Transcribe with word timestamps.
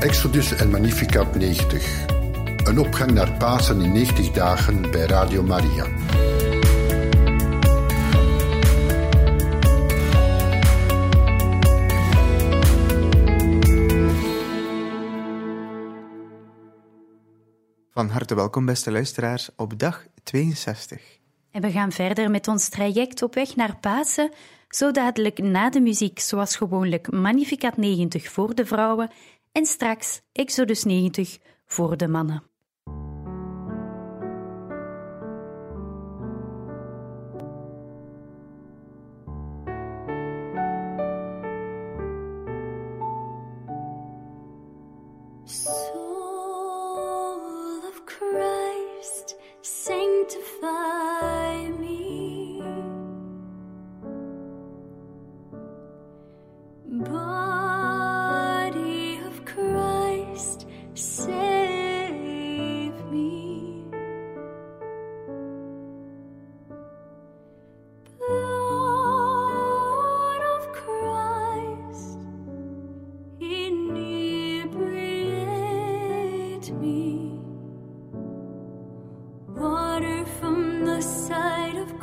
Exodus 0.00 0.52
en 0.52 0.70
Magnificat 0.70 1.34
90. 1.34 2.06
Een 2.64 2.78
opgang 2.78 3.10
naar 3.10 3.32
Pasen 3.32 3.80
in 3.80 3.92
90 3.92 4.30
dagen 4.30 4.90
bij 4.90 5.06
Radio 5.06 5.42
Maria. 5.42 5.84
Van 17.90 18.08
harte 18.08 18.34
welkom, 18.34 18.66
beste 18.66 18.90
luisteraars, 18.90 19.50
op 19.56 19.78
dag 19.78 20.06
62. 20.22 21.18
En 21.50 21.60
we 21.60 21.70
gaan 21.70 21.92
verder 21.92 22.30
met 22.30 22.48
ons 22.48 22.68
traject 22.68 23.22
op 23.22 23.34
weg 23.34 23.56
naar 23.56 23.76
Pasen, 23.76 24.32
zo 24.68 24.90
dadelijk 24.90 25.38
na 25.38 25.70
de 25.70 25.80
muziek, 25.80 26.18
zoals 26.18 26.56
gewoonlijk 26.56 27.10
Magnificat 27.10 27.76
90 27.76 28.30
voor 28.30 28.54
de 28.54 28.66
vrouwen 28.66 29.10
en 29.52 29.66
straks 29.66 30.20
Exodus 30.32 30.84
90 30.84 31.38
voor 31.66 31.96
de 31.96 32.08
mannen. 32.08 32.49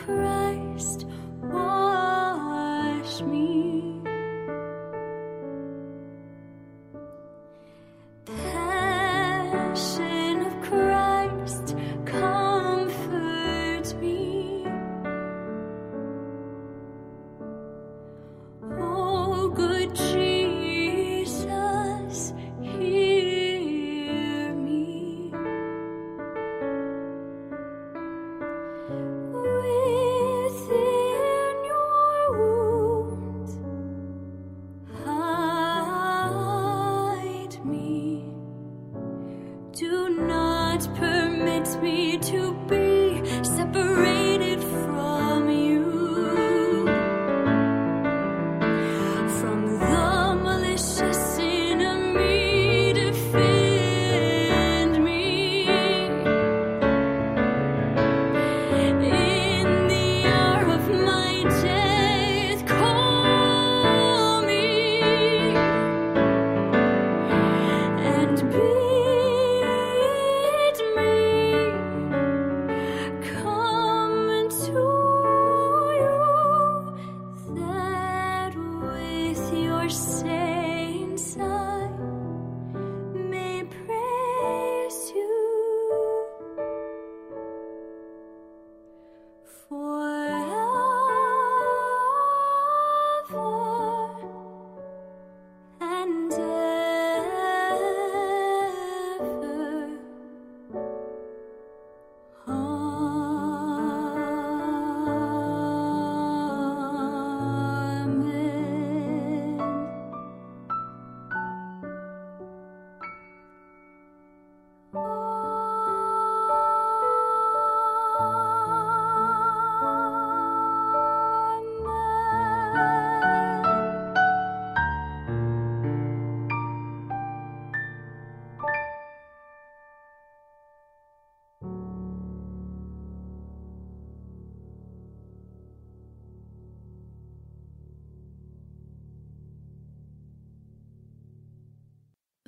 cry. 0.08 0.37
Me 41.88 42.18
to 42.18 42.52
be 42.68 43.24
separated 43.44 44.17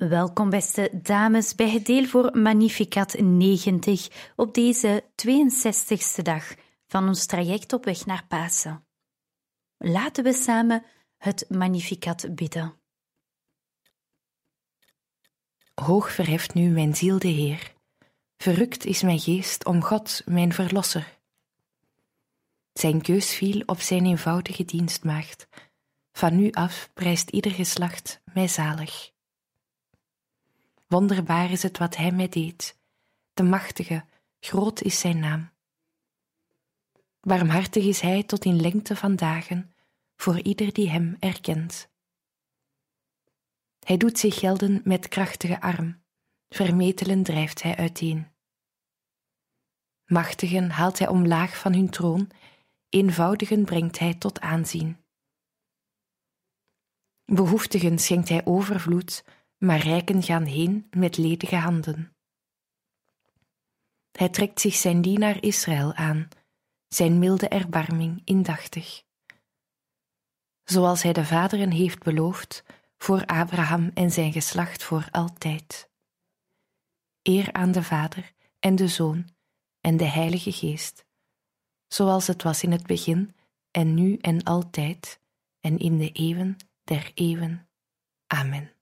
Welkom, 0.08 0.50
beste 0.50 0.90
dames, 1.02 1.54
bij 1.54 1.70
het 1.70 1.86
deel 1.86 2.04
voor 2.04 2.38
Magnificat 2.38 3.18
90 3.18 4.32
op 4.36 4.54
deze 4.54 5.04
62e 5.04 6.22
dag 6.22 6.54
van 6.86 7.08
ons 7.08 7.26
traject 7.26 7.72
op 7.72 7.84
weg 7.84 8.06
naar 8.06 8.24
Pasen. 8.28 8.86
Laten 9.76 10.24
we 10.24 10.32
samen 10.32 10.84
het 11.16 11.46
Magnificat 11.48 12.34
bidden. 12.34 12.74
Hoog 15.74 16.12
verheft 16.12 16.54
nu 16.54 16.70
mijn 16.70 16.96
ziel 16.96 17.18
de 17.18 17.28
Heer. 17.28 17.74
Verrukt 18.36 18.84
is 18.84 19.02
mijn 19.02 19.20
geest 19.20 19.64
om 19.64 19.82
God, 19.82 20.22
mijn 20.26 20.52
Verlosser. 20.52 21.18
Zijn 22.72 23.02
keus 23.02 23.34
viel 23.34 23.62
op 23.66 23.80
zijn 23.80 24.06
eenvoudige 24.06 24.64
dienstmaagd. 24.64 25.48
Van 26.12 26.36
nu 26.36 26.50
af 26.50 26.90
prijst 26.94 27.30
ieder 27.30 27.52
geslacht 27.52 28.20
mij 28.32 28.48
zalig. 28.48 29.18
Wonderbaar 30.90 31.50
is 31.50 31.62
het 31.62 31.78
wat 31.78 31.96
hij 31.96 32.12
mij 32.12 32.28
deed. 32.28 32.78
De 33.34 33.42
machtige, 33.42 34.04
groot 34.40 34.82
is 34.82 35.00
zijn 35.00 35.18
naam. 35.18 35.50
Barmhartig 37.20 37.84
is 37.84 38.00
hij 38.00 38.22
tot 38.22 38.44
in 38.44 38.60
lengte 38.60 38.96
van 38.96 39.16
dagen, 39.16 39.72
voor 40.16 40.40
ieder 40.40 40.72
die 40.72 40.90
hem 40.90 41.16
erkent. 41.18 41.88
Hij 43.78 43.96
doet 43.96 44.18
zich 44.18 44.38
gelden 44.38 44.80
met 44.84 45.08
krachtige 45.08 45.60
arm, 45.60 46.02
vermetelen 46.48 47.22
drijft 47.22 47.62
hij 47.62 47.76
uiteen. 47.76 48.28
Machtigen 50.04 50.70
haalt 50.70 50.98
hij 50.98 51.08
omlaag 51.08 51.58
van 51.58 51.72
hun 51.72 51.90
troon, 51.90 52.30
eenvoudigen 52.88 53.64
brengt 53.64 53.98
hij 53.98 54.14
tot 54.14 54.40
aanzien. 54.40 54.96
Behoeftigen 57.24 57.98
schenkt 57.98 58.28
hij 58.28 58.44
overvloed, 58.44 59.24
maar 59.60 59.78
rijken 59.78 60.22
gaan 60.22 60.44
heen 60.44 60.86
met 60.90 61.16
ledige 61.16 61.56
handen. 61.56 62.16
Hij 64.10 64.28
trekt 64.28 64.60
zich 64.60 64.74
zijn 64.74 65.02
dienaar 65.02 65.42
Israël 65.42 65.94
aan, 65.94 66.28
zijn 66.88 67.18
milde 67.18 67.48
erbarming 67.48 68.22
indachtig. 68.24 69.02
Zoals 70.64 71.02
hij 71.02 71.12
de 71.12 71.24
vaderen 71.24 71.70
heeft 71.70 72.02
beloofd, 72.02 72.64
voor 72.98 73.26
Abraham 73.26 73.90
en 73.94 74.10
zijn 74.10 74.32
geslacht 74.32 74.82
voor 74.82 75.08
altijd. 75.10 75.90
Eer 77.22 77.52
aan 77.52 77.72
de 77.72 77.82
Vader 77.82 78.32
en 78.58 78.76
de 78.76 78.88
Zoon 78.88 79.28
en 79.80 79.96
de 79.96 80.04
Heilige 80.04 80.52
Geest, 80.52 81.04
zoals 81.86 82.26
het 82.26 82.42
was 82.42 82.62
in 82.62 82.72
het 82.72 82.86
begin 82.86 83.34
en 83.70 83.94
nu 83.94 84.16
en 84.16 84.42
altijd 84.42 85.20
en 85.60 85.78
in 85.78 85.98
de 85.98 86.12
eeuwen 86.12 86.56
der 86.84 87.10
eeuwen. 87.14 87.68
Amen. 88.26 88.79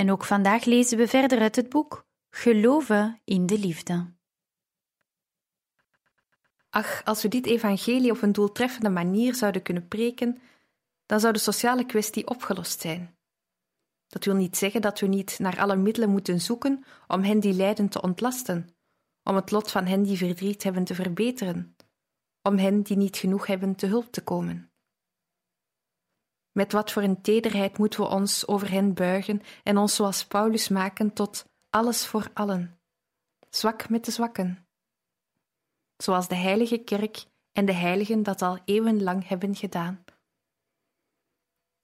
En 0.00 0.10
ook 0.10 0.24
vandaag 0.24 0.64
lezen 0.64 0.98
we 0.98 1.08
verder 1.08 1.40
uit 1.40 1.56
het 1.56 1.68
boek 1.68 2.06
Geloven 2.30 3.20
in 3.24 3.46
de 3.46 3.58
Liefde. 3.58 4.12
Ach, 6.70 7.04
als 7.04 7.22
we 7.22 7.28
dit 7.28 7.46
evangelie 7.46 8.10
op 8.10 8.22
een 8.22 8.32
doeltreffende 8.32 8.88
manier 8.88 9.34
zouden 9.34 9.62
kunnen 9.62 9.88
preken, 9.88 10.40
dan 11.06 11.20
zou 11.20 11.32
de 11.32 11.38
sociale 11.38 11.86
kwestie 11.86 12.26
opgelost 12.26 12.80
zijn. 12.80 13.16
Dat 14.06 14.24
wil 14.24 14.34
niet 14.34 14.56
zeggen 14.56 14.80
dat 14.82 15.00
we 15.00 15.06
niet 15.06 15.38
naar 15.38 15.60
alle 15.60 15.76
middelen 15.76 16.10
moeten 16.10 16.40
zoeken 16.40 16.84
om 17.06 17.22
hen 17.22 17.40
die 17.40 17.54
lijden 17.54 17.88
te 17.88 18.02
ontlasten, 18.02 18.68
om 19.22 19.34
het 19.34 19.50
lot 19.50 19.70
van 19.70 19.86
hen 19.86 20.02
die 20.02 20.16
verdriet 20.16 20.62
hebben 20.62 20.84
te 20.84 20.94
verbeteren, 20.94 21.76
om 22.42 22.56
hen 22.58 22.82
die 22.82 22.96
niet 22.96 23.16
genoeg 23.16 23.46
hebben 23.46 23.74
te 23.74 23.86
hulp 23.86 24.12
te 24.12 24.22
komen. 24.22 24.67
Met 26.58 26.72
wat 26.72 26.92
voor 26.92 27.02
een 27.02 27.20
tederheid 27.20 27.78
moeten 27.78 28.00
we 28.00 28.06
ons 28.06 28.46
over 28.46 28.70
hen 28.70 28.94
buigen 28.94 29.42
en 29.62 29.76
ons 29.76 29.94
zoals 29.94 30.26
Paulus 30.26 30.68
maken 30.68 31.12
tot 31.12 31.44
alles 31.70 32.06
voor 32.06 32.30
allen, 32.34 32.80
zwak 33.50 33.88
met 33.88 34.04
de 34.04 34.10
zwakken. 34.10 34.66
Zoals 35.96 36.28
de 36.28 36.34
heilige 36.34 36.78
kerk 36.78 37.24
en 37.52 37.64
de 37.64 37.72
heiligen 37.72 38.22
dat 38.22 38.42
al 38.42 38.58
eeuwenlang 38.64 39.28
hebben 39.28 39.54
gedaan. 39.54 40.04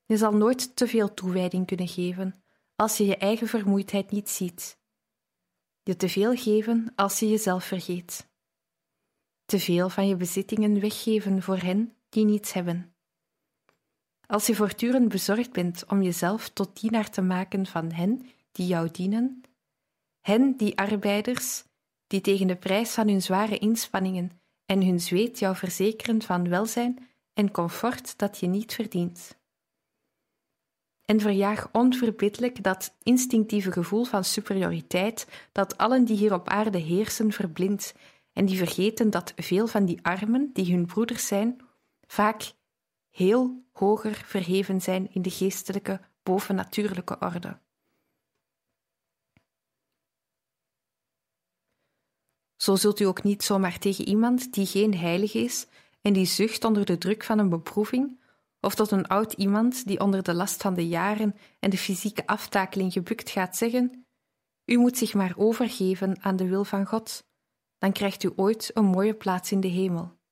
Je 0.04 0.16
zal 0.16 0.32
nooit 0.32 0.76
te 0.76 0.86
veel 0.86 1.14
toewijding 1.14 1.66
kunnen 1.66 1.88
geven 1.88 2.44
als 2.76 2.96
je 2.96 3.06
je 3.06 3.16
eigen 3.16 3.46
vermoeidheid 3.46 4.10
niet 4.10 4.30
ziet. 4.30 4.78
Je 5.82 5.96
te 5.96 6.08
veel 6.08 6.36
geven 6.36 6.92
als 6.96 7.18
je 7.18 7.28
jezelf 7.28 7.64
vergeet. 7.64 8.28
Te 9.44 9.58
veel 9.58 9.88
van 9.88 10.08
je 10.08 10.16
bezittingen 10.16 10.80
weggeven 10.80 11.42
voor 11.42 11.58
hen 11.58 11.96
die 12.08 12.24
niets 12.24 12.52
hebben 12.52 12.93
als 14.26 14.46
je 14.46 14.54
voortdurend 14.54 15.08
bezorgd 15.08 15.52
bent 15.52 15.84
om 15.88 16.02
jezelf 16.02 16.48
tot 16.48 16.80
dienaar 16.80 17.10
te 17.10 17.22
maken 17.22 17.66
van 17.66 17.92
hen 17.92 18.26
die 18.52 18.66
jou 18.66 18.90
dienen, 18.90 19.42
hen 20.20 20.56
die 20.56 20.78
arbeiders, 20.78 21.64
die 22.06 22.20
tegen 22.20 22.46
de 22.46 22.56
prijs 22.56 22.90
van 22.90 23.08
hun 23.08 23.22
zware 23.22 23.58
inspanningen 23.58 24.30
en 24.66 24.82
hun 24.82 25.00
zweet 25.00 25.38
jou 25.38 25.56
verzekeren 25.56 26.22
van 26.22 26.48
welzijn 26.48 27.08
en 27.34 27.50
comfort 27.50 28.18
dat 28.18 28.38
je 28.38 28.46
niet 28.46 28.74
verdient. 28.74 29.36
En 31.04 31.20
verjaag 31.20 31.68
onverbiddelijk 31.72 32.62
dat 32.62 32.96
instinctieve 33.02 33.72
gevoel 33.72 34.04
van 34.04 34.24
superioriteit 34.24 35.26
dat 35.52 35.78
allen 35.78 36.04
die 36.04 36.16
hier 36.16 36.34
op 36.34 36.48
aarde 36.48 36.78
heersen 36.78 37.32
verblindt 37.32 37.94
en 38.32 38.46
die 38.46 38.58
vergeten 38.58 39.10
dat 39.10 39.32
veel 39.36 39.66
van 39.66 39.84
die 39.84 39.98
armen, 40.02 40.50
die 40.52 40.72
hun 40.72 40.86
broeders 40.86 41.26
zijn, 41.26 41.60
vaak 42.06 42.52
heel 43.14 43.64
hoger 43.72 44.14
verheven 44.14 44.80
zijn 44.80 45.12
in 45.12 45.22
de 45.22 45.30
geestelijke, 45.30 46.00
bovennatuurlijke 46.22 47.16
orde. 47.20 47.58
Zo 52.56 52.76
zult 52.76 53.00
u 53.00 53.04
ook 53.04 53.22
niet 53.22 53.42
zomaar 53.42 53.78
tegen 53.78 54.08
iemand 54.08 54.52
die 54.52 54.66
geen 54.66 54.96
heilige 54.96 55.38
is 55.38 55.66
en 56.00 56.12
die 56.12 56.26
zucht 56.26 56.64
onder 56.64 56.84
de 56.84 56.98
druk 56.98 57.24
van 57.24 57.38
een 57.38 57.48
beproeving, 57.48 58.20
of 58.60 58.74
tot 58.74 58.90
een 58.90 59.06
oud 59.06 59.32
iemand 59.32 59.86
die 59.86 60.00
onder 60.00 60.22
de 60.22 60.34
last 60.34 60.62
van 60.62 60.74
de 60.74 60.88
jaren 60.88 61.36
en 61.60 61.70
de 61.70 61.78
fysieke 61.78 62.26
aftakeling 62.26 62.92
gebukt 62.92 63.30
gaat 63.30 63.56
zeggen: 63.56 64.06
U 64.64 64.76
moet 64.76 64.98
zich 64.98 65.14
maar 65.14 65.34
overgeven 65.36 66.22
aan 66.22 66.36
de 66.36 66.48
wil 66.48 66.64
van 66.64 66.86
God, 66.86 67.26
dan 67.78 67.92
krijgt 67.92 68.22
u 68.22 68.32
ooit 68.36 68.70
een 68.74 68.84
mooie 68.84 69.14
plaats 69.14 69.52
in 69.52 69.60
de 69.60 69.68
hemel. 69.68 70.22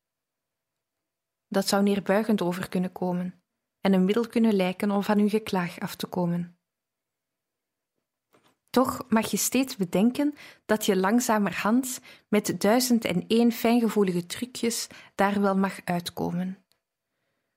Dat 1.52 1.68
zou 1.68 1.82
neerbuigend 1.82 2.42
over 2.42 2.68
kunnen 2.68 2.92
komen 2.92 3.42
en 3.80 3.92
een 3.92 4.04
middel 4.04 4.26
kunnen 4.26 4.54
lijken 4.54 4.90
om 4.90 5.02
van 5.02 5.18
uw 5.18 5.28
geklaag 5.28 5.80
af 5.80 5.94
te 5.96 6.06
komen. 6.06 6.56
Toch 8.70 9.04
mag 9.08 9.30
je 9.30 9.36
steeds 9.36 9.76
bedenken 9.76 10.34
dat 10.66 10.86
je 10.86 10.96
langzamerhand 10.96 12.00
met 12.28 12.60
duizend 12.60 13.04
en 13.04 13.24
één 13.28 13.52
fijngevoelige 13.52 14.26
trucjes 14.26 14.86
daar 15.14 15.40
wel 15.40 15.56
mag 15.56 15.80
uitkomen. 15.84 16.58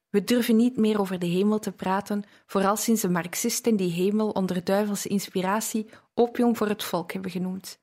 We 0.09 0.23
durven 0.23 0.55
niet 0.55 0.77
meer 0.77 0.99
over 0.99 1.19
de 1.19 1.25
hemel 1.25 1.59
te 1.59 1.71
praten, 1.71 2.23
vooral 2.45 2.75
sinds 2.75 3.01
de 3.01 3.09
Marxisten 3.09 3.75
die 3.75 3.91
hemel 3.91 4.29
onder 4.29 4.63
duivelse 4.63 5.09
inspiratie 5.09 5.89
opium 6.13 6.55
voor 6.55 6.67
het 6.67 6.83
volk 6.83 7.11
hebben 7.11 7.31
genoemd, 7.31 7.79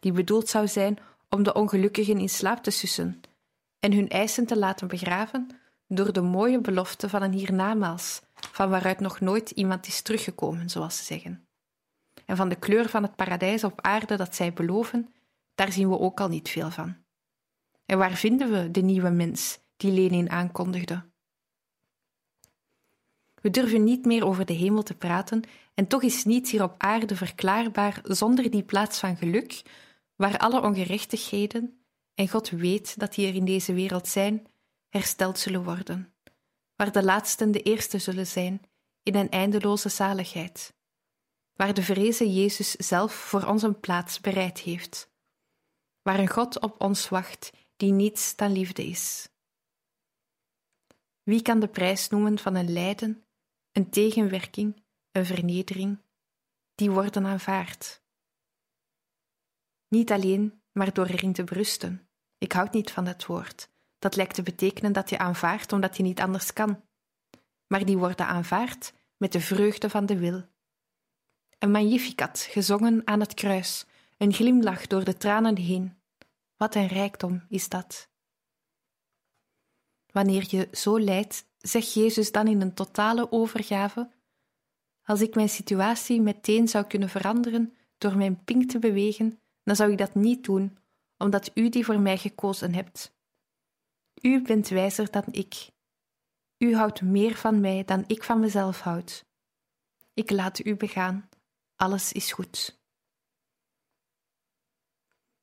die 0.00 0.12
bedoeld 0.12 0.48
zou 0.48 0.68
zijn 0.68 0.98
om 1.28 1.42
de 1.42 1.54
ongelukkigen 1.54 2.18
in 2.18 2.28
slaap 2.28 2.62
te 2.62 2.70
sussen 2.70 3.20
en 3.86 3.92
hun 3.92 4.08
eisen 4.08 4.46
te 4.46 4.58
laten 4.58 4.88
begraven 4.88 5.48
door 5.88 6.12
de 6.12 6.20
mooie 6.20 6.60
belofte 6.60 7.08
van 7.08 7.22
een 7.22 7.32
hiernamaals, 7.32 8.22
van 8.34 8.70
waaruit 8.70 9.00
nog 9.00 9.20
nooit 9.20 9.50
iemand 9.50 9.86
is 9.86 10.02
teruggekomen, 10.02 10.70
zoals 10.70 10.96
ze 10.96 11.04
zeggen. 11.04 11.48
En 12.24 12.36
van 12.36 12.48
de 12.48 12.56
kleur 12.56 12.88
van 12.88 13.02
het 13.02 13.16
paradijs 13.16 13.64
op 13.64 13.80
aarde 13.80 14.16
dat 14.16 14.34
zij 14.34 14.52
beloven, 14.52 15.14
daar 15.54 15.72
zien 15.72 15.88
we 15.88 15.98
ook 15.98 16.20
al 16.20 16.28
niet 16.28 16.48
veel 16.48 16.70
van. 16.70 16.96
En 17.84 17.98
waar 17.98 18.12
vinden 18.12 18.50
we 18.50 18.70
de 18.70 18.80
nieuwe 18.80 19.10
mens 19.10 19.58
die 19.76 19.92
Lenin 19.92 20.30
aankondigde? 20.30 21.04
We 23.42 23.50
durven 23.50 23.84
niet 23.84 24.04
meer 24.04 24.26
over 24.26 24.46
de 24.46 24.54
hemel 24.54 24.82
te 24.82 24.94
praten, 24.94 25.42
en 25.74 25.86
toch 25.86 26.02
is 26.02 26.24
niets 26.24 26.50
hier 26.50 26.62
op 26.62 26.74
aarde 26.78 27.16
verklaarbaar 27.16 28.00
zonder 28.02 28.50
die 28.50 28.62
plaats 28.62 28.98
van 28.98 29.16
geluk, 29.16 29.62
waar 30.16 30.38
alle 30.38 30.62
ongerechtigheden, 30.62 31.85
en 32.16 32.28
God 32.28 32.50
weet 32.50 32.98
dat 32.98 33.14
die 33.14 33.26
er 33.26 33.34
in 33.34 33.44
deze 33.44 33.72
wereld 33.72 34.08
zijn, 34.08 34.46
hersteld 34.88 35.38
zullen 35.38 35.64
worden, 35.64 36.14
waar 36.76 36.92
de 36.92 37.04
laatsten 37.04 37.50
de 37.50 37.62
eerste 37.62 37.98
zullen 37.98 38.26
zijn 38.26 38.62
in 39.02 39.14
een 39.14 39.30
eindeloze 39.30 39.88
zaligheid, 39.88 40.74
waar 41.52 41.74
de 41.74 41.82
vrezen 41.82 42.32
Jezus 42.32 42.70
zelf 42.70 43.14
voor 43.14 43.44
ons 43.44 43.62
een 43.62 43.80
plaats 43.80 44.20
bereid 44.20 44.58
heeft, 44.58 45.10
waar 46.02 46.18
een 46.18 46.28
God 46.28 46.60
op 46.60 46.80
ons 46.80 47.08
wacht 47.08 47.52
die 47.76 47.92
niets 47.92 48.36
dan 48.36 48.52
liefde 48.52 48.86
is. 48.86 49.28
Wie 51.22 51.42
kan 51.42 51.60
de 51.60 51.68
prijs 51.68 52.08
noemen 52.08 52.38
van 52.38 52.54
een 52.54 52.72
lijden, 52.72 53.24
een 53.72 53.90
tegenwerking, 53.90 54.82
een 55.12 55.26
vernedering, 55.26 55.98
die 56.74 56.90
worden 56.90 57.26
aanvaard? 57.26 58.02
Niet 59.88 60.12
alleen, 60.12 60.62
maar 60.72 60.92
door 60.92 61.06
erin 61.06 61.32
te 61.32 61.44
berusten. 61.44 62.05
Ik 62.46 62.52
houd 62.52 62.72
niet 62.72 62.90
van 62.90 63.04
dat 63.04 63.26
woord, 63.26 63.68
dat 63.98 64.16
lijkt 64.16 64.34
te 64.34 64.42
betekenen 64.42 64.92
dat 64.92 65.10
je 65.10 65.18
aanvaardt 65.18 65.72
omdat 65.72 65.96
je 65.96 66.02
niet 66.02 66.20
anders 66.20 66.52
kan. 66.52 66.82
Maar 67.66 67.84
die 67.84 67.98
worden 67.98 68.26
aanvaard 68.26 68.92
met 69.16 69.32
de 69.32 69.40
vreugde 69.40 69.90
van 69.90 70.06
de 70.06 70.18
wil. 70.18 70.44
Een 71.58 71.70
magnificat, 71.70 72.40
gezongen 72.40 73.02
aan 73.04 73.20
het 73.20 73.34
kruis, 73.34 73.86
een 74.18 74.32
glimlach 74.32 74.86
door 74.86 75.04
de 75.04 75.16
tranen 75.16 75.56
heen. 75.56 75.98
Wat 76.56 76.74
een 76.74 76.86
rijkdom 76.86 77.44
is 77.48 77.68
dat. 77.68 78.08
Wanneer 80.06 80.44
je 80.48 80.68
zo 80.72 81.00
lijdt, 81.00 81.46
zegt 81.58 81.92
Jezus 81.92 82.32
dan 82.32 82.46
in 82.46 82.60
een 82.60 82.74
totale 82.74 83.32
overgave: 83.32 84.10
Als 85.02 85.20
ik 85.20 85.34
mijn 85.34 85.48
situatie 85.48 86.20
meteen 86.20 86.68
zou 86.68 86.84
kunnen 86.84 87.08
veranderen 87.08 87.74
door 87.98 88.16
mijn 88.16 88.44
pink 88.44 88.70
te 88.70 88.78
bewegen, 88.78 89.40
dan 89.62 89.76
zou 89.76 89.90
ik 89.90 89.98
dat 89.98 90.14
niet 90.14 90.44
doen, 90.44 90.78
omdat 91.18 91.50
u 91.54 91.68
die 91.68 91.84
voor 91.84 92.00
mij 92.00 92.18
gekozen 92.18 92.74
hebt. 92.74 93.14
U 94.22 94.42
bent 94.42 94.68
wijzer 94.68 95.10
dan 95.10 95.24
ik. 95.30 95.70
U 96.58 96.74
houdt 96.74 97.02
meer 97.02 97.34
van 97.34 97.60
mij 97.60 97.84
dan 97.84 98.04
ik 98.06 98.24
van 98.24 98.40
mezelf 98.40 98.80
houd. 98.80 99.24
Ik 100.14 100.30
laat 100.30 100.64
u 100.64 100.76
begaan. 100.76 101.28
Alles 101.76 102.12
is 102.12 102.32
goed. 102.32 102.80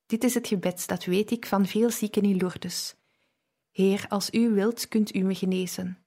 Dit 0.06 0.24
is 0.24 0.34
het 0.34 0.48
gebed, 0.48 0.88
dat 0.88 1.04
weet 1.04 1.32
ik 1.32 1.46
van 1.46 1.66
veel 1.66 1.90
zieken 1.90 2.24
in 2.24 2.38
Lourdes. 2.38 2.96
Heer, 3.72 4.06
als 4.10 4.34
u 4.34 4.50
wilt, 4.50 4.88
kunt 4.88 5.16
u 5.16 5.20
me 5.20 5.36
genezen. 5.36 6.06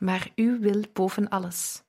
Maar 0.00 0.32
u 0.34 0.58
wil 0.58 0.82
boven 0.92 1.28
alles. 1.28 1.82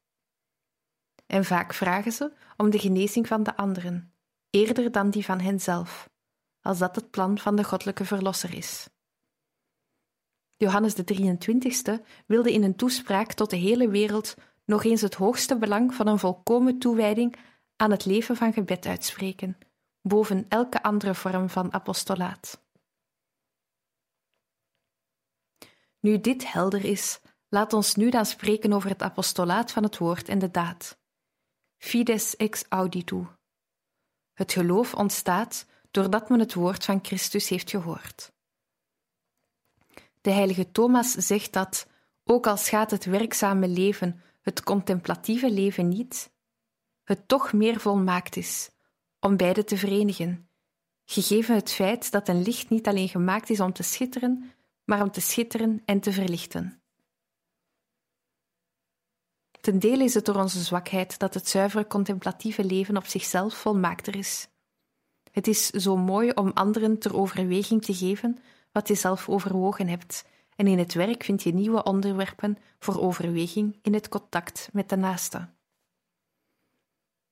En 1.26 1.46
vaak 1.46 1.74
vragen 1.74 2.12
ze 2.12 2.34
om 2.58 2.70
de 2.70 2.80
genezing 2.80 3.28
van 3.28 3.44
de 3.44 3.58
anderen, 3.58 4.14
eerder 4.50 4.92
dan 4.92 5.10
die 5.10 5.26
van 5.26 5.40
henzelf, 5.40 6.10
als 6.65 6.77
dat 6.77 6.95
het 6.95 7.10
plan 7.10 7.38
van 7.38 7.55
de 7.55 7.63
goddelijke 7.63 8.05
Verlosser 8.05 8.53
is. 8.53 8.89
Johannes 10.57 10.95
de 10.95 11.03
23ste 11.03 12.05
wilde 12.25 12.53
in 12.53 12.63
een 12.63 12.75
toespraak 12.75 13.34
tot 13.34 13.50
de 13.50 13.55
hele 13.55 13.89
wereld 13.89 14.36
nog 14.65 14.84
eens 14.84 15.01
het 15.01 15.15
hoogste 15.15 15.57
belang 15.57 15.93
van 15.93 16.07
een 16.07 16.19
volkomen 16.19 16.79
toewijding 16.79 17.36
aan 17.75 17.91
het 17.91 18.05
leven 18.05 18.36
van 18.36 18.53
gebed 18.53 18.86
uitspreken, 18.86 19.57
boven 20.01 20.45
elke 20.50 20.84
andere 20.84 21.15
vorm 21.15 21.50
van 21.50 21.74
apostolaat. 21.74 22.63
Nu 26.00 26.19
dit 26.19 26.51
helder 26.51 26.86
is, 26.86 27.19
laat 27.50 27.74
ons 27.74 27.95
nu 27.95 28.10
dan 28.10 28.25
spreken 28.25 28.74
over 28.74 28.89
het 28.89 29.01
apostolaat 29.01 29.72
van 29.72 29.84
het 29.84 29.98
woord 29.98 30.29
en 30.29 30.39
de 30.39 30.51
daad. 30.51 30.98
Fides 31.77 32.36
ex 32.36 32.63
auditu. 32.69 33.27
Het 34.34 34.51
geloof 34.51 34.93
ontstaat 34.93 35.65
doordat 35.96 36.30
men 36.30 36.40
het 36.40 36.54
woord 36.54 36.86
van 36.86 37.00
Christus 37.02 37.50
heeft 37.50 37.70
gehoord. 37.70 38.32
De 40.22 40.32
heilige 40.32 40.72
Thomas 40.72 41.12
zegt 41.12 41.54
dat, 41.54 41.88
ook 42.24 42.48
al 42.48 42.58
schaadt 42.58 42.92
het 42.92 43.06
werkzame 43.06 43.68
leven, 43.68 44.22
het 44.42 44.64
contemplatieve 44.64 45.52
leven 45.52 45.88
niet, 45.88 46.32
het 47.04 47.28
toch 47.28 47.54
meer 47.54 47.80
volmaakt 47.80 48.36
is 48.36 48.70
om 49.20 49.38
beide 49.38 49.64
te 49.64 49.78
verenigen, 49.78 50.50
gegeven 51.06 51.56
het 51.56 51.72
feit 51.72 52.12
dat 52.12 52.28
een 52.28 52.42
licht 52.42 52.70
niet 52.70 52.88
alleen 52.88 53.10
gemaakt 53.10 53.50
is 53.50 53.60
om 53.60 53.74
te 53.74 53.84
schitteren, 53.84 54.52
maar 54.84 55.02
om 55.02 55.12
te 55.12 55.22
schitteren 55.22 55.82
en 55.86 56.00
te 56.00 56.12
verlichten. 56.12 56.82
Ten 59.62 59.80
dele 59.80 60.04
is 60.04 60.14
het 60.14 60.25
door 60.25 60.36
onze 60.36 60.64
zwakheid 60.64 61.20
dat 61.20 61.34
het 61.34 61.48
zuivere 61.48 61.88
contemplatieve 61.88 62.64
leven 62.64 62.98
op 62.98 63.06
zichzelf 63.06 63.54
volmaakter 63.54 64.16
is. 64.16 64.48
Het 65.36 65.48
is 65.48 65.70
zo 65.70 65.98
mooi 65.98 66.32
om 66.32 66.51
anderen 66.54 67.00
ter 67.00 67.15
overweging 67.15 67.84
te 67.84 67.94
geven 67.94 68.38
wat 68.72 68.88
je 68.88 68.96
zelf 68.96 69.30
overwogen 69.30 69.88
hebt, 69.88 70.25
en 70.56 70.68
in 70.68 70.77
het 70.77 70.94
werk 70.94 71.24
vind 71.24 71.44
je 71.44 71.54
nieuwe 71.54 71.84
onderwerpen 71.84 72.58
voor 72.80 73.01
overweging 73.01 73.80
in 73.82 73.94
het 73.94 74.10
contact 74.10 74.70
met 74.74 74.89
de 74.89 74.96
naaste. 74.96 75.50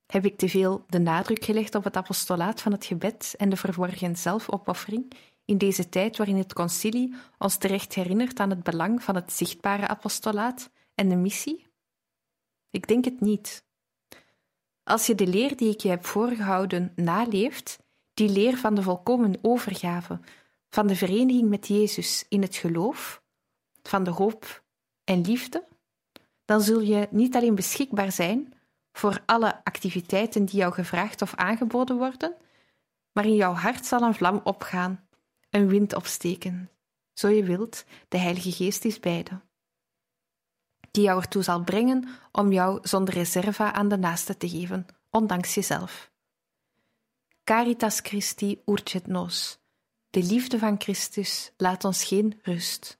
Heb 0.05 0.25
ik 0.25 0.37
te 0.37 0.49
veel 0.49 0.85
de 0.87 0.99
nadruk 0.99 1.43
gelegd 1.43 1.75
op 1.75 1.83
het 1.83 1.95
apostolaat 1.95 2.61
van 2.61 2.71
het 2.71 2.85
gebed 2.85 3.33
en 3.37 3.49
de 3.49 3.57
verworgen 3.57 4.15
zelfopoffering 4.15 5.13
in 5.45 5.57
deze 5.57 5.89
tijd 5.89 6.17
waarin 6.17 6.37
het 6.37 6.53
concilie 6.53 7.15
ons 7.37 7.57
terecht 7.57 7.93
herinnert 7.93 8.39
aan 8.39 8.49
het 8.49 8.63
belang 8.63 9.03
van 9.03 9.15
het 9.15 9.33
zichtbare 9.33 9.87
apostolaat 9.87 10.69
en 10.95 11.09
de 11.09 11.15
missie? 11.15 11.67
Ik 12.69 12.87
denk 12.87 13.05
het 13.05 13.21
niet. 13.21 13.65
Als 14.83 15.05
je 15.05 15.15
de 15.15 15.27
leer 15.27 15.57
die 15.57 15.69
ik 15.69 15.79
je 15.81 15.89
heb 15.89 16.05
voorgehouden 16.05 16.91
naleeft, 16.95 17.81
die 18.13 18.29
leer 18.29 18.57
van 18.57 18.75
de 18.75 18.81
volkomen 18.81 19.37
overgave, 19.41 20.19
van 20.69 20.87
de 20.87 20.95
vereniging 20.95 21.49
met 21.49 21.67
Jezus 21.67 22.25
in 22.29 22.41
het 22.41 22.55
geloof, 22.55 23.21
van 23.83 24.03
de 24.03 24.11
hoop 24.11 24.63
en 25.03 25.21
liefde, 25.21 25.67
dan 26.45 26.61
zul 26.61 26.79
je 26.79 27.07
niet 27.11 27.35
alleen 27.35 27.55
beschikbaar 27.55 28.11
zijn 28.11 28.53
voor 28.91 29.21
alle 29.25 29.63
activiteiten 29.63 30.45
die 30.45 30.55
jou 30.55 30.73
gevraagd 30.73 31.21
of 31.21 31.35
aangeboden 31.35 31.97
worden, 31.97 32.35
maar 33.11 33.25
in 33.25 33.35
jouw 33.35 33.53
hart 33.53 33.85
zal 33.85 34.01
een 34.01 34.13
vlam 34.13 34.41
opgaan, 34.43 35.07
een 35.49 35.67
wind 35.67 35.95
opsteken. 35.95 36.69
Zo 37.13 37.27
je 37.27 37.43
wilt, 37.43 37.85
de 38.07 38.17
Heilige 38.17 38.51
Geest 38.51 38.85
is 38.85 38.99
beide. 38.99 39.41
Die 40.91 41.03
jou 41.03 41.21
ertoe 41.21 41.43
zal 41.43 41.63
brengen 41.63 42.07
om 42.31 42.51
jou 42.51 42.79
zonder 42.81 43.13
reserva 43.13 43.73
aan 43.73 43.87
de 43.87 43.97
naaste 43.97 44.37
te 44.37 44.49
geven, 44.49 44.85
ondanks 45.09 45.53
jezelf. 45.53 46.11
Caritas 47.43 47.99
Christi 47.99 48.61
urget 48.65 49.07
nos. 49.07 49.59
De 50.09 50.23
liefde 50.23 50.59
van 50.59 50.75
Christus 50.81 51.51
laat 51.57 51.83
ons 51.83 52.03
geen 52.03 52.39
rust. 52.41 52.99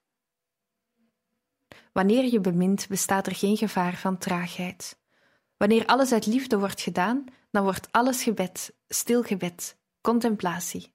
Wanneer 1.91 2.31
je 2.31 2.39
bemint, 2.39 2.87
bestaat 2.87 3.27
er 3.27 3.35
geen 3.35 3.57
gevaar 3.57 3.95
van 3.95 4.17
traagheid. 4.17 4.97
Wanneer 5.57 5.85
alles 5.85 6.11
uit 6.11 6.25
liefde 6.25 6.59
wordt 6.59 6.81
gedaan, 6.81 7.25
dan 7.51 7.63
wordt 7.63 7.91
alles 7.91 8.23
gebed, 8.23 8.73
stilgebed, 8.87 9.77
contemplatie. 10.01 10.93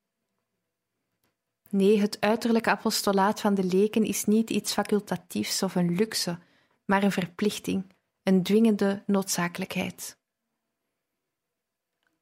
Nee, 1.71 2.01
het 2.01 2.21
uiterlijke 2.21 2.71
apostolaat 2.71 3.41
van 3.41 3.55
de 3.55 3.65
leken 3.65 4.05
is 4.05 4.25
niet 4.25 4.51
iets 4.51 4.73
facultatiefs 4.73 5.63
of 5.63 5.75
een 5.75 5.95
luxe, 5.95 6.39
maar 6.85 7.03
een 7.03 7.13
verplichting, 7.13 7.93
een 8.23 8.43
dwingende 8.43 9.03
noodzakelijkheid. 9.07 10.18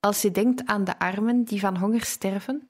Als 0.07 0.23
je 0.23 0.31
denkt 0.31 0.67
aan 0.67 0.85
de 0.85 0.99
armen 0.99 1.45
die 1.45 1.61
van 1.61 1.77
honger 1.77 2.05
sterven, 2.05 2.69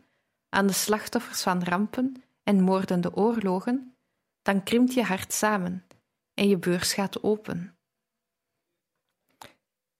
aan 0.48 0.66
de 0.66 0.72
slachtoffers 0.72 1.42
van 1.42 1.62
rampen 1.62 2.22
en 2.42 2.62
moordende 2.62 3.14
oorlogen, 3.14 3.96
dan 4.42 4.62
krimpt 4.62 4.94
je 4.94 5.02
hart 5.02 5.32
samen 5.32 5.84
en 6.34 6.48
je 6.48 6.58
beurs 6.58 6.92
gaat 6.92 7.22
open. 7.22 7.76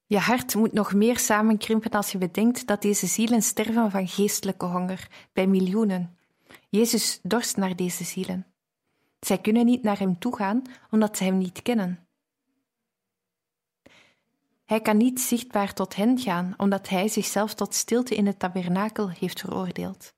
Je 0.07 0.19
hart 0.19 0.55
moet 0.55 0.73
nog 0.73 0.95
meer 0.95 1.19
samenkrimpen 1.19 1.91
als 1.91 2.13
je 2.13 2.19
bedenkt 2.19 2.67
dat 2.67 2.83
deze 2.83 3.07
zielen 3.07 3.43
sterven 3.43 3.91
van 3.91 4.09
geestelijke 4.09 4.67
honger 4.67 5.29
bij 5.33 5.47
miljoenen. 5.47 6.19
Jezus 6.69 7.21
dorst 7.23 7.57
naar 7.57 7.77
deze 7.77 8.05
zielen. 8.05 8.47
Zij 9.21 9.39
kunnen 9.39 9.65
niet 9.65 9.83
naar 9.83 9.99
hem 9.99 10.19
toegaan 10.19 10.63
omdat 10.91 11.17
ze 11.17 11.25
hem 11.25 11.39
niet 11.39 11.63
kennen. 11.63 12.06
Hij 14.67 14.81
kan 14.81 14.97
niet 14.97 15.21
zichtbaar 15.21 15.73
tot 15.73 15.97
hen 15.97 16.19
gaan 16.19 16.55
omdat 16.57 16.89
hij 16.89 17.09
zichzelf 17.09 17.55
tot 17.55 17.75
stilte 17.75 18.15
in 18.15 18.27
het 18.27 18.39
tabernakel 18.39 19.11
heeft 19.11 19.41
veroordeeld. 19.41 20.15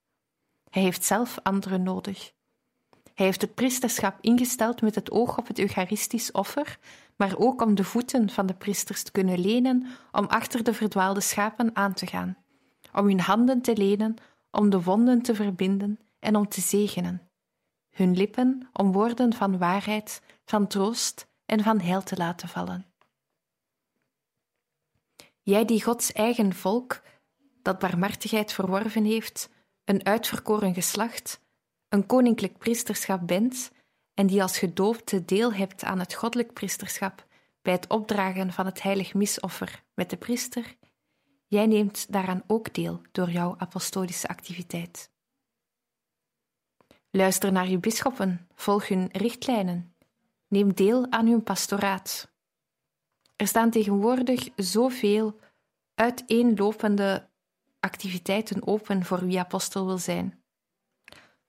Hij 0.70 0.82
heeft 0.82 1.04
zelf 1.04 1.38
anderen 1.42 1.82
nodig. 1.82 2.32
Hij 3.14 3.26
heeft 3.26 3.40
het 3.40 3.54
priesterschap 3.54 4.18
ingesteld 4.20 4.80
met 4.80 4.94
het 4.94 5.10
oog 5.10 5.38
op 5.38 5.46
het 5.46 5.58
Eucharistisch 5.58 6.32
offer, 6.32 6.78
maar 7.16 7.34
ook 7.38 7.62
om 7.62 7.74
de 7.74 7.84
voeten 7.84 8.30
van 8.30 8.46
de 8.46 8.54
priesters 8.54 9.02
te 9.02 9.10
kunnen 9.10 9.38
lenen 9.38 9.86
om 10.12 10.24
achter 10.26 10.64
de 10.64 10.74
verdwaalde 10.74 11.20
schapen 11.20 11.76
aan 11.76 11.94
te 11.94 12.06
gaan, 12.06 12.36
om 12.92 13.06
hun 13.06 13.20
handen 13.20 13.62
te 13.62 13.76
lenen, 13.76 14.14
om 14.50 14.70
de 14.70 14.82
wonden 14.82 15.22
te 15.22 15.34
verbinden 15.34 15.98
en 16.18 16.36
om 16.36 16.48
te 16.48 16.60
zegenen, 16.60 17.30
hun 17.90 18.16
lippen 18.16 18.68
om 18.72 18.92
woorden 18.92 19.34
van 19.34 19.58
waarheid, 19.58 20.22
van 20.44 20.66
troost 20.66 21.26
en 21.46 21.62
van 21.62 21.80
heil 21.80 22.02
te 22.02 22.16
laten 22.16 22.48
vallen. 22.48 22.87
Jij 25.48 25.64
die 25.64 25.82
Gods 25.82 26.12
eigen 26.12 26.54
volk, 26.54 27.00
dat 27.62 27.78
barmhartigheid 27.78 28.52
verworven 28.52 29.04
heeft, 29.04 29.50
een 29.84 30.04
uitverkoren 30.04 30.74
geslacht, 30.74 31.40
een 31.88 32.06
koninklijk 32.06 32.58
priesterschap 32.58 33.26
bent 33.26 33.70
en 34.14 34.26
die 34.26 34.42
als 34.42 34.58
gedoopte 34.58 35.24
deel 35.24 35.52
hebt 35.52 35.84
aan 35.84 35.98
het 35.98 36.14
goddelijk 36.14 36.52
priesterschap 36.52 37.26
bij 37.62 37.72
het 37.72 37.88
opdragen 37.88 38.52
van 38.52 38.66
het 38.66 38.82
heilig 38.82 39.14
misoffer 39.14 39.84
met 39.94 40.10
de 40.10 40.16
priester, 40.16 40.76
jij 41.46 41.66
neemt 41.66 42.12
daaraan 42.12 42.42
ook 42.46 42.74
deel 42.74 43.02
door 43.12 43.30
jouw 43.30 43.54
apostolische 43.58 44.28
activiteit. 44.28 45.10
Luister 47.10 47.52
naar 47.52 47.68
je 47.68 47.78
bisschoppen, 47.78 48.48
volg 48.54 48.88
hun 48.88 49.08
richtlijnen, 49.12 49.94
neem 50.48 50.74
deel 50.74 51.10
aan 51.10 51.26
hun 51.26 51.42
pastoraat. 51.42 52.27
Er 53.38 53.46
staan 53.46 53.70
tegenwoordig 53.70 54.48
zoveel 54.56 55.38
uiteenlopende 55.94 57.28
activiteiten 57.80 58.66
open 58.66 59.04
voor 59.04 59.26
wie 59.26 59.38
apostel 59.38 59.86
wil 59.86 59.98
zijn. 59.98 60.42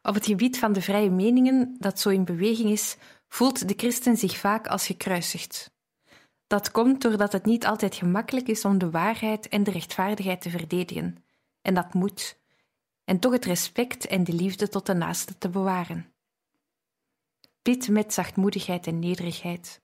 Op 0.02 0.14
het 0.14 0.26
gebied 0.26 0.60
van 0.60 0.74
de 0.74 0.82
vrije 0.82 1.10
meningen, 1.10 1.76
dat 1.80 2.00
zo 2.00 2.10
in 2.10 2.26
beweging 2.26 2.70
is, 2.70 2.98
voelt 3.28 3.68
de 3.68 3.74
christen 3.78 4.18
zich 4.18 4.38
vaak 4.38 4.68
als 4.68 4.86
gekruisigd. 4.86 5.72
Dat 6.48 6.72
komt 6.72 7.02
doordat 7.02 7.32
het 7.32 7.46
niet 7.46 7.66
altijd 7.66 7.96
gemakkelijk 7.96 8.48
is 8.48 8.66
om 8.66 8.78
de 8.78 8.90
waarheid 8.90 9.48
en 9.48 9.64
de 9.64 9.72
rechtvaardigheid 9.72 10.42
te 10.42 10.50
verdedigen. 10.50 11.24
En 11.62 11.74
dat 11.74 11.94
moet. 11.94 12.40
En 13.04 13.20
toch 13.20 13.32
het 13.32 13.46
respect 13.46 14.08
en 14.08 14.24
de 14.24 14.34
liefde 14.34 14.70
tot 14.70 14.86
de 14.86 14.94
naaste 14.94 15.38
te 15.38 15.50
bewaren. 15.50 16.14
Bid 17.62 17.90
met 17.90 18.14
zachtmoedigheid 18.14 18.88
en 18.88 19.00
nederigheid. 19.00 19.82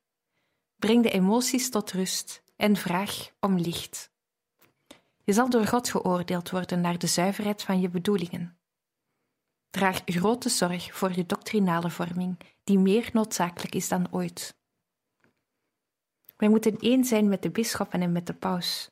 Breng 0.76 1.04
de 1.04 1.10
emoties 1.10 1.70
tot 1.70 1.92
rust 1.92 2.44
en 2.56 2.76
vraag 2.76 3.32
om 3.40 3.58
licht. 3.58 4.14
Je 5.24 5.34
zal 5.34 5.50
door 5.50 5.68
God 5.68 5.90
geoordeeld 5.90 6.50
worden 6.50 6.82
naar 6.82 6.98
de 6.98 7.08
zuiverheid 7.08 7.64
van 7.64 7.80
je 7.80 7.90
bedoelingen. 7.90 8.58
Draag 9.70 10.02
grote 10.06 10.50
zorg 10.50 10.94
voor 10.94 11.12
je 11.16 11.26
doctrinale 11.26 11.90
vorming, 11.90 12.40
die 12.64 12.80
meer 12.80 13.10
noodzakelijk 13.14 13.76
is 13.76 13.88
dan 13.88 14.12
ooit. 14.12 14.58
Wij 16.38 16.50
moeten 16.50 16.78
één 16.78 17.04
zijn 17.04 17.30
met 17.30 17.42
de 17.42 17.52
bisschoppen 17.52 18.02
en 18.02 18.12
met 18.12 18.28
de 18.28 18.34
paus. 18.34 18.92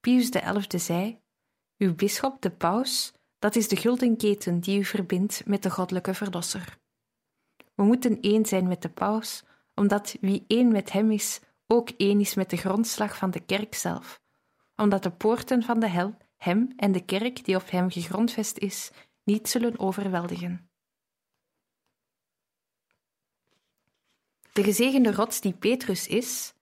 Pius 0.00 0.28
XI 0.28 0.78
zei: 0.78 1.20
Uw 1.78 1.94
bisschop, 1.94 2.42
de 2.42 2.50
paus, 2.50 3.12
dat 3.38 3.56
is 3.56 3.68
de 3.68 3.76
gulden 3.76 4.16
keten 4.16 4.60
die 4.60 4.78
u 4.78 4.84
verbindt 4.84 5.46
met 5.46 5.62
de 5.62 5.70
goddelijke 5.70 6.14
verlosser. 6.14 6.78
We 7.74 7.82
moeten 7.82 8.20
één 8.20 8.46
zijn 8.46 8.68
met 8.68 8.82
de 8.82 8.88
paus, 8.88 9.44
omdat 9.74 10.16
wie 10.20 10.44
één 10.46 10.72
met 10.72 10.92
hem 10.92 11.10
is, 11.10 11.40
ook 11.66 11.90
één 11.90 12.20
is 12.20 12.34
met 12.34 12.50
de 12.50 12.56
grondslag 12.56 13.16
van 13.16 13.30
de 13.30 13.40
kerk 13.40 13.74
zelf, 13.74 14.20
omdat 14.76 15.02
de 15.02 15.10
poorten 15.10 15.62
van 15.62 15.80
de 15.80 15.88
hel 15.88 16.16
hem 16.36 16.72
en 16.76 16.92
de 16.92 17.04
kerk 17.04 17.44
die 17.44 17.56
op 17.56 17.70
hem 17.70 17.90
gegrondvest 17.90 18.58
is, 18.58 18.90
niet 19.24 19.48
zullen 19.48 19.78
overweldigen. 19.78 20.68
De 24.52 24.62
gezegende 24.62 25.12
rots 25.12 25.40
die 25.40 25.52
Petrus 25.52 26.06
is, 26.06 26.54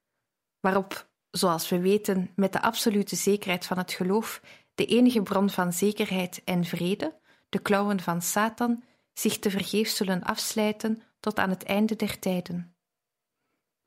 waarop, 0.59 1.09
zoals 1.31 1.69
we 1.69 1.79
weten, 1.79 2.31
met 2.35 2.53
de 2.53 2.61
absolute 2.61 3.15
zekerheid 3.15 3.65
van 3.65 3.77
het 3.77 3.91
geloof, 3.91 4.41
de 4.75 4.85
enige 4.85 5.21
bron 5.21 5.49
van 5.49 5.73
zekerheid 5.73 6.41
en 6.43 6.65
vrede, 6.65 7.19
de 7.49 7.59
klauwen 7.59 7.99
van 7.99 8.21
Satan, 8.21 8.83
zich 9.13 9.39
te 9.39 9.49
vergeefs 9.49 9.95
zullen 9.95 10.23
afslijten 10.23 11.01
tot 11.19 11.37
aan 11.39 11.49
het 11.49 11.63
einde 11.63 11.95
der 11.95 12.19
tijden. 12.19 12.72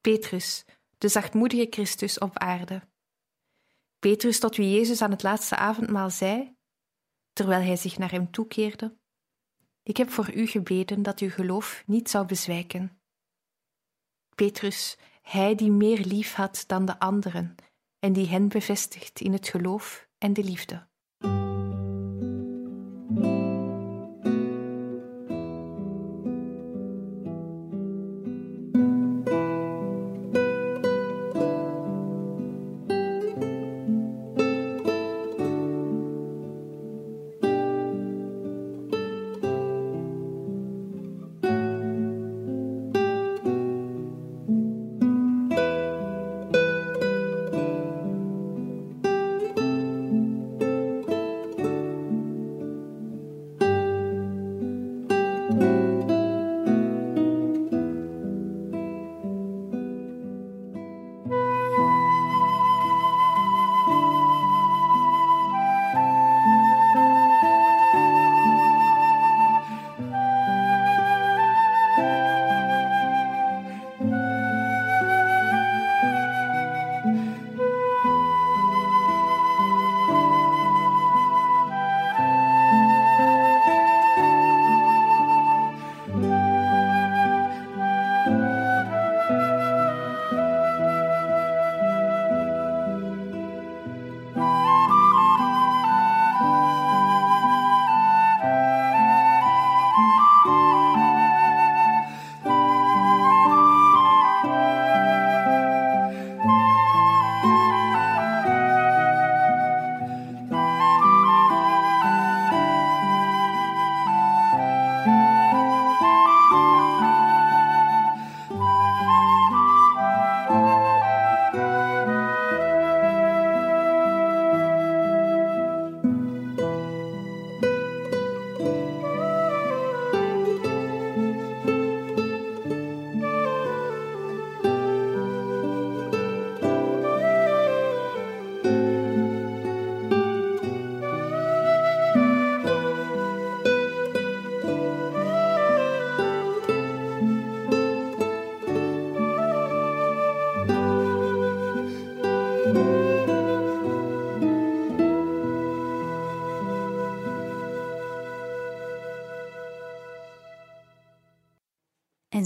Petrus, 0.06 0.64
de 0.98 1.08
zachtmoedige 1.08 1.66
Christus 1.70 2.18
op 2.18 2.38
aarde. 2.38 2.82
Petrus, 3.98 4.38
tot 4.38 4.56
wie 4.56 4.70
Jezus 4.70 5.02
aan 5.02 5.10
het 5.10 5.22
laatste 5.22 5.56
avondmaal 5.56 6.10
zei, 6.10 6.56
terwijl 7.32 7.62
hij 7.62 7.76
zich 7.76 7.98
naar 7.98 8.10
hem 8.10 8.30
toekeerde: 8.30 8.96
Ik 9.82 9.96
heb 9.96 10.10
voor 10.10 10.34
u 10.34 10.46
gebeden 10.46 11.02
dat 11.02 11.20
uw 11.20 11.30
geloof 11.30 11.82
niet 11.86 12.10
zou 12.10 12.26
bezwijken. 12.26 13.00
Petrus, 14.34 14.96
hij 15.22 15.54
die 15.54 15.70
meer 15.70 15.98
lief 15.98 16.34
had 16.34 16.64
dan 16.66 16.84
de 16.84 16.98
anderen 16.98 17.54
en 17.98 18.12
die 18.12 18.26
hen 18.26 18.48
bevestigt 18.48 19.20
in 19.20 19.32
het 19.32 19.48
geloof 19.48 20.08
en 20.18 20.32
de 20.32 20.44
liefde. 20.44 20.86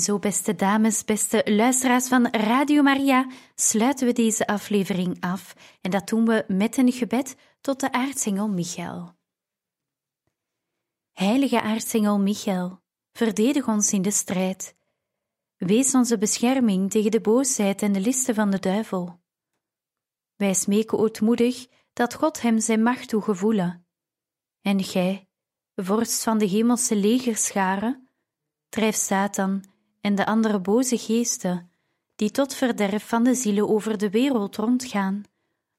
Zo, 0.01 0.19
beste 0.19 0.55
dames, 0.55 1.05
beste 1.05 1.43
luisteraars 1.45 2.09
van 2.09 2.27
Radio 2.27 2.83
Maria, 2.83 3.31
sluiten 3.55 4.07
we 4.07 4.13
deze 4.13 4.47
aflevering 4.47 5.21
af. 5.21 5.55
En 5.81 5.91
dat 5.91 6.09
doen 6.09 6.27
we 6.27 6.45
met 6.49 6.77
een 6.77 6.93
gebed 6.93 7.37
tot 7.61 7.81
de 7.81 7.93
aartsengel 7.93 8.49
Michael. 8.49 9.15
Heilige 11.13 11.61
aartsengel 11.61 12.19
Michael, 12.19 12.81
verdedig 13.13 13.69
ons 13.69 13.93
in 13.93 14.03
de 14.03 14.11
strijd. 14.11 14.77
Wees 15.57 15.95
onze 15.95 16.19
bescherming 16.19 16.91
tegen 16.91 17.11
de 17.11 17.21
boosheid 17.21 17.83
en 17.83 17.93
de 17.93 18.01
listen 18.01 18.35
van 18.35 18.51
de 18.51 18.59
duivel. 18.59 19.21
Wij 20.37 20.55
smeken 20.55 20.99
ootmoedig 20.99 21.67
dat 21.93 22.15
God 22.15 22.43
hem 22.43 22.61
zijn 22.61 22.83
macht 22.83 23.09
toegevoelen. 23.09 23.87
En 24.61 24.83
gij, 24.85 25.29
vorst 25.75 26.23
van 26.23 26.39
de 26.39 26.47
hemelse 26.47 26.97
legerscharen, 26.97 28.09
drijf 28.69 28.95
Satan 28.95 29.65
en 30.01 30.15
de 30.15 30.27
andere 30.27 30.61
boze 30.61 30.99
geesten, 30.99 31.71
die 32.17 32.31
tot 32.31 32.55
verderf 32.55 33.09
van 33.09 33.25
de 33.25 33.35
zielen 33.35 33.69
over 33.69 33.99
de 33.99 34.11
wereld 34.11 34.57
rondgaan, 34.57 35.23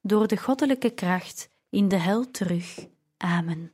door 0.02 0.28
de 0.28 0.38
goddelijke 0.38 0.90
kracht 0.90 1.50
in 1.70 1.88
de 1.88 1.96
hel 1.96 2.32
terug. 2.32 2.88
Amen. 3.18 3.72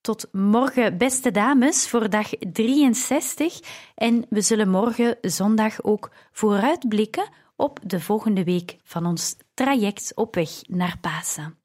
Tot 0.00 0.28
morgen, 0.32 0.98
beste 0.98 1.30
dames, 1.30 1.88
voor 1.88 2.10
dag 2.10 2.30
63. 2.52 3.60
En 3.94 4.26
we 4.28 4.40
zullen 4.40 4.68
morgen 4.68 5.18
zondag 5.20 5.82
ook 5.82 6.10
vooruitblikken 6.32 7.28
op 7.56 7.80
de 7.82 8.00
volgende 8.00 8.44
week 8.44 8.78
van 8.82 9.06
ons 9.06 9.36
traject 9.54 10.12
op 10.14 10.34
weg 10.34 10.50
naar 10.68 10.98
Pasen. 11.00 11.58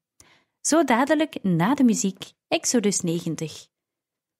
Zo 0.60 0.84
dadelijk 0.84 1.42
na 1.42 1.74
de 1.74 1.84
muziek, 1.84 2.32
Exodus 2.48 3.00
90. 3.00 3.66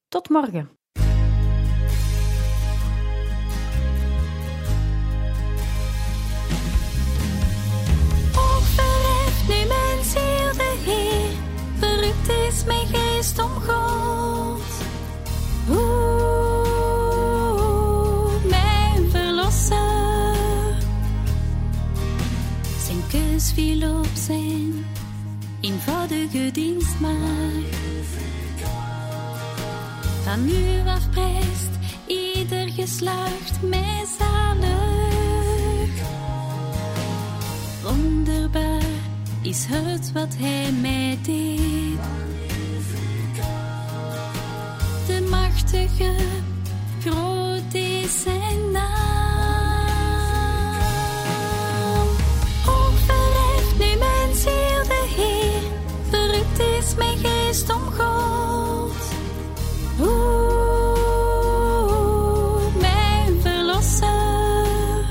Tot 0.09 0.29
morgen. 0.29 0.80
Is 12.51 12.65
mijn 12.65 12.87
geest 12.87 13.39
om 13.39 13.51
God. 13.51 14.63
Oeh, 15.71 16.85
mijn 18.49 19.11
verlosser. 19.11 20.35
Zijn 22.87 23.03
keus 23.09 23.53
viel 23.53 23.99
op 23.99 24.09
zijn 24.15 24.87
eenvoudige 25.61 26.51
dienstmaagd. 26.53 27.79
Van 30.23 30.45
nu 30.45 30.89
af 30.89 31.11
prijst 31.11 31.71
ieder 32.07 32.69
geslacht 32.69 33.63
mij 33.63 34.05
zalig. 34.19 34.90
is 39.51 39.67
het 39.69 40.13
wat 40.13 40.37
hij 40.39 40.73
mij 40.73 41.19
deed. 41.23 41.99
De 45.07 45.27
machtige, 45.31 46.15
groot 47.01 47.75
is 47.75 48.23
zijn 48.23 48.71
naam. 48.71 48.89
Ook 52.69 52.93
verrijft 53.07 53.79
nu 53.79 53.97
mijn 53.99 54.35
ziel 54.35 54.85
de 54.85 55.07
Heer, 55.17 55.63
verrukt 56.11 56.59
is 56.59 56.95
mijn 56.95 57.19
geest 57.19 57.75
om 57.75 57.83
God. 57.83 58.97
Hoe 59.99 60.21
mijn 62.81 63.41
verlosser, 63.41 65.05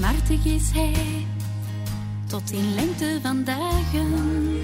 machtig 0.00 0.44
is 0.44 0.70
hij 0.72 1.19
in 2.48 2.74
lengte 2.74 3.18
van 3.22 3.44
dagen. 3.44 4.60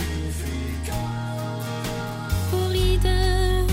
Voor 2.50 2.74
ieder 2.74 3.64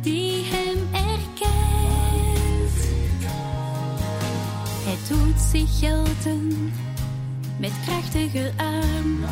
die 0.00 0.44
hem 0.44 0.78
erkent. 0.92 1.52
Hij 4.84 4.96
doet 5.08 5.40
zich 5.40 5.78
gelden 5.78 6.72
met 7.58 7.72
krachtige 7.84 8.52
arm. 8.56 9.24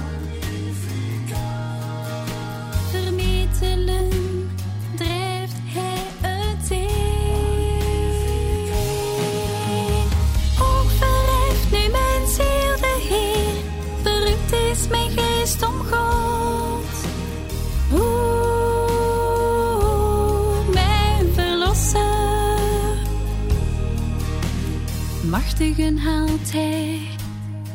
Haalt 25.82 26.52
hij 26.52 27.00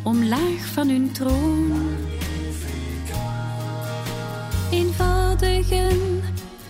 omlaag 0.03 0.65
van 0.73 0.89
hun 0.89 1.11
troon. 1.11 1.71
Eenvoudigen 4.71 6.21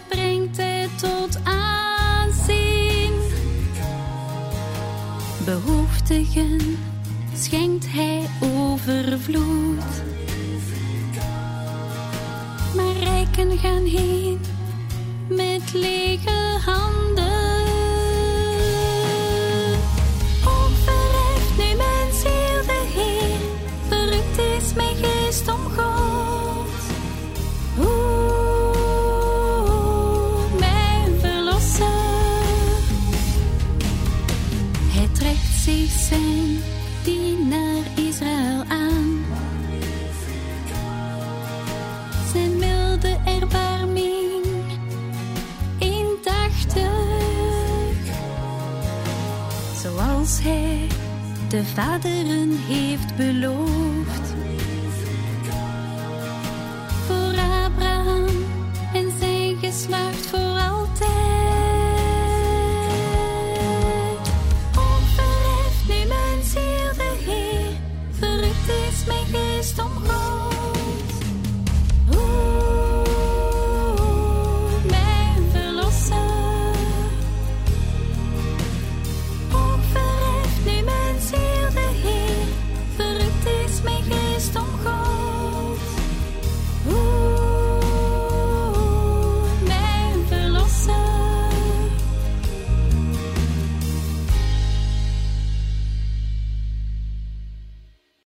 brengt 0.09 0.57
hij 0.57 0.89
tot 0.95 1.39
aanzien. 1.43 3.13
Behoeftigen 5.45 6.77
schenkt 7.33 7.85
hij 7.87 8.29
overvloed. 8.39 10.03
Maar 12.75 12.97
rijken 13.03 13.57
gaan 13.57 13.85
heen 13.85 14.39
met 15.27 15.73
lege 15.73 16.59
handen. 16.65 17.06
De 51.49 51.65
vaderen 51.65 52.57
heeft 52.67 53.15
beloofd. 53.15 53.86